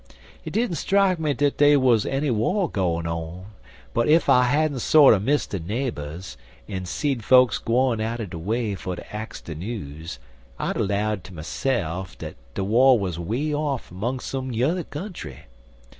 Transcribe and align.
Hit 0.41 0.53
didn't 0.55 0.77
strike 0.77 1.19
me 1.19 1.35
dat 1.35 1.57
dey 1.57 1.77
wuz 1.77 2.07
enny 2.09 2.31
war 2.31 2.67
gwine 2.71 3.05
on, 3.05 3.45
en 3.95 4.09
ef 4.09 4.29
I 4.29 4.45
hadn't 4.45 4.79
sorter 4.79 5.19
miss 5.19 5.45
de 5.45 5.59
nabers, 5.59 6.37
en 6.67 6.85
seed 6.85 7.23
fokes 7.23 7.59
gwine 7.59 8.01
outer 8.01 8.25
de 8.25 8.39
way 8.39 8.73
fer 8.73 8.95
ter 8.95 9.05
ax 9.11 9.41
de 9.41 9.53
news, 9.53 10.17
I'd 10.57 10.77
a 10.77 10.79
'lowed 10.83 11.23
ter 11.23 11.35
myse'f 11.35 12.17
dat 12.17 12.33
de 12.55 12.63
war 12.63 12.97
wuz 12.97 13.19
'way 13.19 13.53
off 13.53 13.91
'mong 13.91 14.21
some 14.23 14.51
yuther 14.51 14.85
country. 14.85 15.41